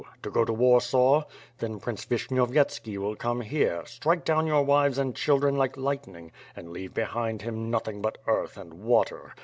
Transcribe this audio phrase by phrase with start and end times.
[0.23, 1.25] To go to Warsaw?
[1.59, 4.01] Then Prince Vishnyovyetski will come here; j^O ^^^^^'^^^^^^'^ SWORD.
[4.01, 8.57] strike down your wives and children like lightning, and leave behind him nothing but earth
[8.57, 9.35] and water.